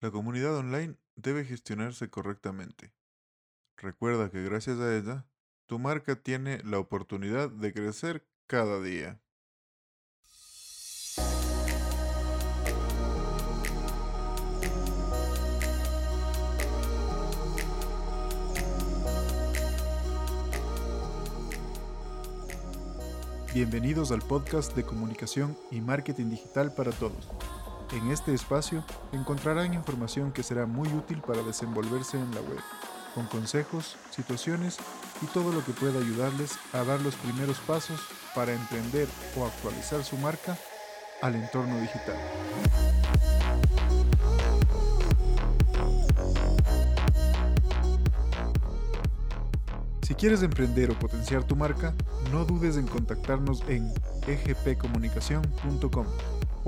La 0.00 0.12
comunidad 0.12 0.56
online 0.56 0.94
debe 1.16 1.44
gestionarse 1.44 2.08
correctamente. 2.08 2.92
Recuerda 3.76 4.30
que 4.30 4.44
gracias 4.44 4.78
a 4.78 4.96
ella, 4.96 5.26
tu 5.66 5.80
marca 5.80 6.14
tiene 6.14 6.62
la 6.62 6.78
oportunidad 6.78 7.50
de 7.50 7.72
crecer 7.72 8.24
cada 8.46 8.80
día. 8.80 9.20
Bienvenidos 23.52 24.12
al 24.12 24.22
podcast 24.22 24.76
de 24.76 24.84
comunicación 24.84 25.58
y 25.72 25.80
marketing 25.80 26.30
digital 26.30 26.72
para 26.72 26.92
todos. 26.92 27.26
En 27.92 28.10
este 28.10 28.34
espacio 28.34 28.84
encontrarán 29.12 29.72
información 29.72 30.30
que 30.30 30.42
será 30.42 30.66
muy 30.66 30.88
útil 30.88 31.22
para 31.22 31.42
desenvolverse 31.42 32.18
en 32.18 32.34
la 32.34 32.42
web, 32.42 32.60
con 33.14 33.26
consejos, 33.26 33.96
situaciones 34.10 34.76
y 35.22 35.26
todo 35.26 35.52
lo 35.52 35.64
que 35.64 35.72
pueda 35.72 35.98
ayudarles 35.98 36.58
a 36.74 36.84
dar 36.84 37.00
los 37.00 37.14
primeros 37.16 37.58
pasos 37.60 37.98
para 38.34 38.52
emprender 38.52 39.08
o 39.38 39.46
actualizar 39.46 40.04
su 40.04 40.18
marca 40.18 40.58
al 41.22 41.34
entorno 41.34 41.80
digital. 41.80 42.16
Si 50.02 50.14
quieres 50.14 50.42
emprender 50.42 50.90
o 50.90 50.98
potenciar 50.98 51.44
tu 51.44 51.56
marca, 51.56 51.94
no 52.32 52.44
dudes 52.44 52.76
en 52.76 52.86
contactarnos 52.86 53.62
en 53.68 53.92
egpcomunicación.com 54.26 56.06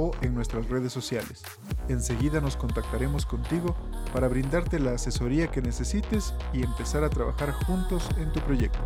o 0.00 0.12
en 0.22 0.34
nuestras 0.34 0.68
redes 0.70 0.92
sociales. 0.92 1.42
Enseguida 1.88 2.40
nos 2.40 2.56
contactaremos 2.56 3.26
contigo 3.26 3.76
para 4.14 4.28
brindarte 4.28 4.78
la 4.78 4.92
asesoría 4.92 5.50
que 5.50 5.60
necesites 5.60 6.32
y 6.54 6.62
empezar 6.62 7.04
a 7.04 7.10
trabajar 7.10 7.52
juntos 7.52 8.08
en 8.16 8.32
tu 8.32 8.40
proyecto. 8.40 8.80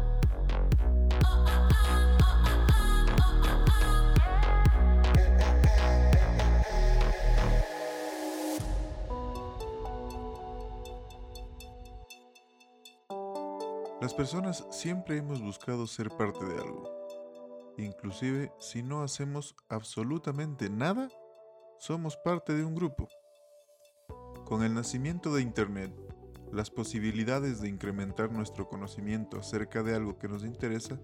Las 14.00 14.12
personas 14.12 14.66
siempre 14.70 15.16
hemos 15.16 15.40
buscado 15.40 15.86
ser 15.86 16.10
parte 16.10 16.44
de 16.44 16.60
algo. 16.60 16.93
Inclusive 17.76 18.52
si 18.58 18.82
no 18.82 19.02
hacemos 19.02 19.56
absolutamente 19.68 20.70
nada, 20.70 21.08
somos 21.78 22.16
parte 22.16 22.54
de 22.54 22.64
un 22.64 22.74
grupo. 22.74 23.08
Con 24.44 24.62
el 24.62 24.74
nacimiento 24.74 25.34
de 25.34 25.42
Internet, 25.42 25.92
las 26.52 26.70
posibilidades 26.70 27.60
de 27.60 27.68
incrementar 27.68 28.30
nuestro 28.30 28.68
conocimiento 28.68 29.38
acerca 29.38 29.82
de 29.82 29.94
algo 29.94 30.18
que 30.18 30.28
nos 30.28 30.44
interesa 30.44 31.00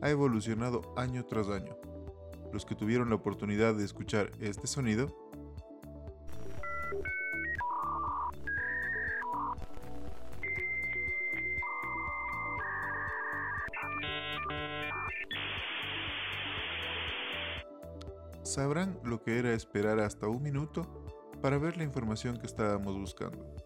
ha 0.00 0.10
evolucionado 0.10 0.94
año 0.96 1.24
tras 1.24 1.48
año. 1.48 1.76
Los 2.52 2.66
que 2.66 2.74
tuvieron 2.74 3.08
la 3.08 3.16
oportunidad 3.16 3.74
de 3.74 3.84
escuchar 3.84 4.30
este 4.40 4.66
sonido 4.66 5.08
sabrán 18.52 19.00
lo 19.02 19.22
que 19.22 19.38
era 19.38 19.54
esperar 19.54 19.98
hasta 20.00 20.28
un 20.28 20.42
minuto 20.42 20.82
para 21.40 21.56
ver 21.56 21.78
la 21.78 21.84
información 21.84 22.38
que 22.38 22.46
estábamos 22.46 22.98
buscando. 22.98 23.56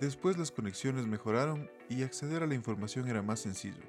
Después 0.00 0.36
las 0.36 0.50
conexiones 0.50 1.06
mejoraron 1.06 1.70
y 1.88 2.02
acceder 2.02 2.42
a 2.42 2.46
la 2.46 2.54
información 2.54 3.08
era 3.08 3.22
más 3.22 3.40
sencillo. 3.40 3.82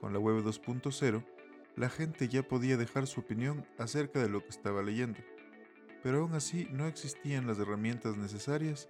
Con 0.00 0.12
la 0.12 0.20
web 0.20 0.44
2.0, 0.44 1.24
la 1.74 1.88
gente 1.88 2.28
ya 2.28 2.42
podía 2.42 2.76
dejar 2.76 3.06
su 3.06 3.20
opinión 3.20 3.66
acerca 3.78 4.20
de 4.20 4.28
lo 4.28 4.40
que 4.40 4.50
estaba 4.50 4.82
leyendo, 4.82 5.18
pero 6.02 6.20
aún 6.20 6.34
así 6.34 6.68
no 6.70 6.86
existían 6.86 7.46
las 7.46 7.58
herramientas 7.58 8.16
necesarias 8.16 8.88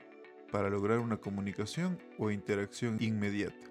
para 0.52 0.68
lograr 0.68 0.98
una 0.98 1.16
comunicación 1.16 1.98
o 2.18 2.30
interacción 2.30 2.98
inmediata. 3.00 3.67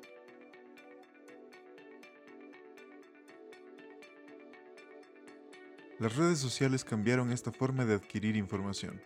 Las 6.00 6.16
redes 6.16 6.38
sociales 6.38 6.86
cambiaron 6.86 7.32
esta 7.32 7.52
forma 7.52 7.84
de 7.84 7.96
adquirir 7.96 8.36
información, 8.36 9.02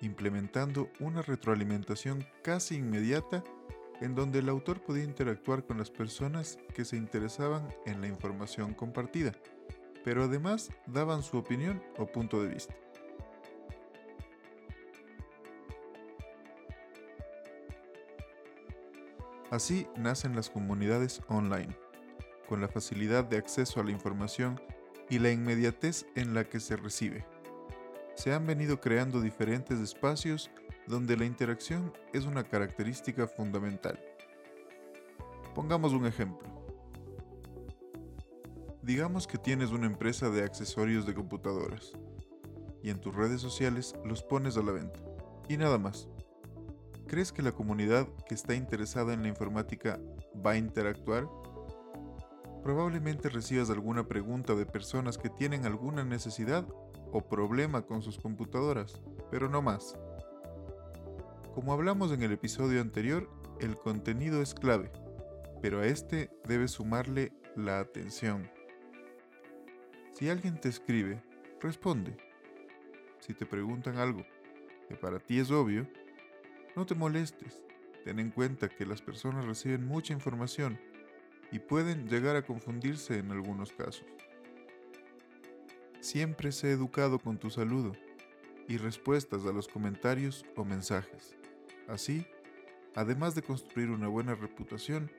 implementando 0.00 0.88
una 1.00 1.22
retroalimentación 1.22 2.24
casi 2.44 2.76
inmediata 2.76 3.42
en 4.00 4.14
donde 4.14 4.38
el 4.38 4.48
autor 4.48 4.80
podía 4.80 5.02
interactuar 5.02 5.64
con 5.64 5.76
las 5.76 5.90
personas 5.90 6.56
que 6.72 6.84
se 6.84 6.96
interesaban 6.96 7.68
en 7.84 8.00
la 8.00 8.06
información 8.06 8.74
compartida, 8.74 9.32
pero 10.04 10.22
además 10.22 10.70
daban 10.86 11.24
su 11.24 11.36
opinión 11.36 11.82
o 11.98 12.06
punto 12.06 12.40
de 12.40 12.48
vista. 12.48 12.74
Así 19.50 19.88
nacen 19.96 20.36
las 20.36 20.48
comunidades 20.48 21.22
online, 21.26 21.76
con 22.48 22.60
la 22.60 22.68
facilidad 22.68 23.24
de 23.24 23.38
acceso 23.38 23.80
a 23.80 23.84
la 23.84 23.90
información 23.90 24.60
y 25.10 25.18
la 25.18 25.30
inmediatez 25.30 26.06
en 26.14 26.34
la 26.34 26.44
que 26.44 26.60
se 26.60 26.76
recibe. 26.76 27.26
Se 28.14 28.32
han 28.32 28.46
venido 28.46 28.80
creando 28.80 29.20
diferentes 29.20 29.80
espacios 29.80 30.50
donde 30.86 31.16
la 31.16 31.24
interacción 31.24 31.92
es 32.12 32.26
una 32.26 32.44
característica 32.44 33.26
fundamental. 33.26 33.98
Pongamos 35.54 35.92
un 35.92 36.06
ejemplo. 36.06 36.48
Digamos 38.82 39.26
que 39.26 39.38
tienes 39.38 39.70
una 39.70 39.86
empresa 39.86 40.28
de 40.28 40.42
accesorios 40.42 41.06
de 41.06 41.14
computadoras 41.14 41.92
y 42.82 42.90
en 42.90 43.00
tus 43.00 43.14
redes 43.14 43.40
sociales 43.40 43.94
los 44.04 44.22
pones 44.22 44.56
a 44.58 44.62
la 44.62 44.72
venta. 44.72 45.00
Y 45.48 45.56
nada 45.56 45.78
más. 45.78 46.08
¿Crees 47.06 47.32
que 47.32 47.42
la 47.42 47.52
comunidad 47.52 48.08
que 48.28 48.34
está 48.34 48.54
interesada 48.54 49.14
en 49.14 49.22
la 49.22 49.28
informática 49.28 50.00
va 50.44 50.52
a 50.52 50.56
interactuar? 50.56 51.28
Probablemente 52.64 53.28
recibas 53.28 53.68
alguna 53.68 54.08
pregunta 54.08 54.54
de 54.54 54.64
personas 54.64 55.18
que 55.18 55.28
tienen 55.28 55.66
alguna 55.66 56.02
necesidad 56.02 56.66
o 57.12 57.20
problema 57.20 57.82
con 57.82 58.00
sus 58.00 58.18
computadoras, 58.18 59.02
pero 59.30 59.50
no 59.50 59.60
más. 59.60 59.98
Como 61.54 61.74
hablamos 61.74 62.10
en 62.10 62.22
el 62.22 62.32
episodio 62.32 62.80
anterior, 62.80 63.28
el 63.60 63.76
contenido 63.76 64.40
es 64.40 64.54
clave, 64.54 64.90
pero 65.60 65.80
a 65.80 65.86
este 65.86 66.30
debes 66.48 66.70
sumarle 66.70 67.34
la 67.54 67.80
atención. 67.80 68.50
Si 70.14 70.30
alguien 70.30 70.58
te 70.58 70.70
escribe, 70.70 71.22
responde. 71.60 72.16
Si 73.18 73.34
te 73.34 73.44
preguntan 73.44 73.98
algo 73.98 74.24
que 74.88 74.96
para 74.96 75.18
ti 75.18 75.38
es 75.38 75.50
obvio, 75.50 75.86
no 76.76 76.86
te 76.86 76.94
molestes. 76.94 77.62
Ten 78.04 78.20
en 78.20 78.30
cuenta 78.30 78.70
que 78.70 78.86
las 78.86 79.02
personas 79.02 79.44
reciben 79.44 79.86
mucha 79.86 80.14
información 80.14 80.78
y 81.50 81.58
pueden 81.58 82.08
llegar 82.08 82.36
a 82.36 82.44
confundirse 82.44 83.18
en 83.18 83.30
algunos 83.30 83.72
casos. 83.72 84.06
Siempre 86.00 86.52
sé 86.52 86.70
educado 86.70 87.18
con 87.18 87.38
tu 87.38 87.50
saludo 87.50 87.92
y 88.68 88.76
respuestas 88.76 89.44
a 89.46 89.52
los 89.52 89.68
comentarios 89.68 90.44
o 90.56 90.64
mensajes. 90.64 91.34
Así, 91.88 92.26
además 92.94 93.34
de 93.34 93.42
construir 93.42 93.90
una 93.90 94.08
buena 94.08 94.34
reputación, 94.34 95.10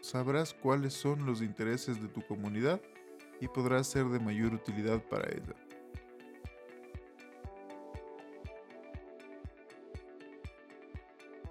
sabrás 0.00 0.54
cuáles 0.54 0.94
son 0.94 1.26
los 1.26 1.42
intereses 1.42 2.00
de 2.00 2.08
tu 2.08 2.22
comunidad 2.22 2.80
y 3.40 3.48
podrás 3.48 3.86
ser 3.86 4.06
de 4.06 4.20
mayor 4.20 4.54
utilidad 4.54 5.02
para 5.08 5.28
ella. 5.28 5.54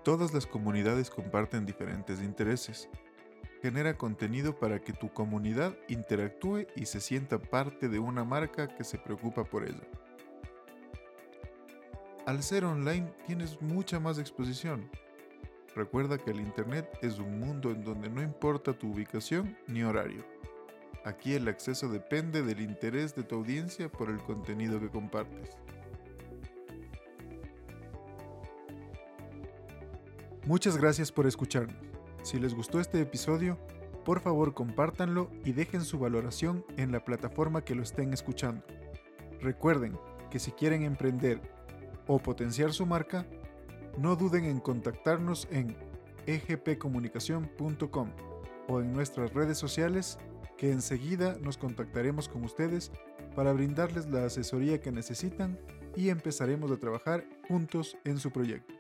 Todas 0.04 0.34
las 0.34 0.48
comunidades 0.48 1.10
comparten 1.10 1.66
diferentes 1.66 2.22
intereses 2.22 2.90
genera 3.62 3.98
contenido 3.98 4.58
para 4.58 4.80
que 4.80 4.94
tu 4.94 5.12
comunidad 5.14 5.76
interactúe 5.88 6.68
y 6.76 6.86
se 6.86 7.02
sienta 7.02 7.40
parte 7.40 7.90
de 7.90 8.00
una 8.00 8.24
marca 8.24 8.68
que 8.68 8.84
se 8.84 8.98
preocupa 8.98 9.44
por 9.44 9.66
ella. 9.66 9.88
Al 12.26 12.44
ser 12.44 12.64
online 12.66 13.12
tienes 13.26 13.62
mucha 13.62 14.00
más 14.00 14.20
exposición. 14.20 14.90
Recuerda 15.76 16.18
que 16.18 16.32
el 16.32 16.40
Internet 16.40 16.88
es 17.02 17.20
un 17.20 17.40
mundo 17.40 17.72
en 17.72 17.84
donde 17.84 18.10
no 18.10 18.22
importa 18.22 18.74
tu 18.74 18.92
ubicación 18.92 19.58
ni 19.68 19.84
horario. 19.84 20.24
Aquí 21.06 21.34
el 21.34 21.48
acceso 21.48 21.88
depende 21.90 22.44
del 22.44 22.60
interés 22.62 23.16
de 23.16 23.24
tu 23.24 23.36
audiencia 23.36 23.90
por 23.90 24.10
el 24.10 24.18
contenido 24.18 24.80
que 24.80 24.90
compartes. 24.90 25.58
Muchas 30.46 30.78
gracias 30.78 31.12
por 31.12 31.26
escucharnos. 31.26 31.89
Si 32.24 32.40
les 32.40 32.54
gustó 32.54 32.80
este 32.80 33.02
episodio, 33.02 33.58
por 34.06 34.22
favor 34.22 34.54
compártanlo 34.54 35.30
y 35.46 35.52
dejen 35.52 35.82
su 35.82 36.00
valoración 36.00 36.66
en 36.78 36.92
la 36.92 37.04
plataforma 37.04 37.64
que 37.64 37.76
lo 37.76 37.84
estén 37.84 38.14
escuchando. 38.14 38.64
Recuerden 39.42 39.98
que 40.30 40.40
si 40.40 40.52
quieren 40.52 40.84
emprender 40.84 41.42
o 42.08 42.20
potenciar 42.20 42.74
su 42.74 42.86
marca, 42.86 43.26
no 43.98 44.16
duden 44.16 44.46
en 44.46 44.60
contactarnos 44.60 45.48
en 45.52 45.76
egpcomunicación.com 46.26 48.10
o 48.68 48.82
en 48.82 48.94
nuestras 48.94 49.34
redes 49.34 49.58
sociales 49.58 50.18
que 50.58 50.72
enseguida 50.72 51.38
nos 51.42 51.58
contactaremos 51.58 52.28
con 52.28 52.44
ustedes 52.44 52.92
para 53.36 53.54
brindarles 53.54 54.08
la 54.08 54.26
asesoría 54.26 54.82
que 54.82 54.92
necesitan 54.92 55.58
y 55.96 56.10
empezaremos 56.10 56.72
a 56.72 56.78
trabajar 56.78 57.26
juntos 57.48 57.98
en 58.04 58.18
su 58.18 58.32
proyecto. 58.32 58.79